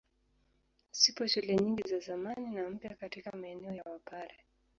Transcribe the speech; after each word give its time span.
Zipo 0.91 1.27
shule 1.27 1.55
nyingi 1.55 1.83
za 1.89 1.99
zamani 1.99 2.49
na 2.51 2.69
mpya 2.69 2.95
katika 2.95 3.31
maeneo 3.31 3.73
ya 3.73 3.83
Wapare. 3.83 4.45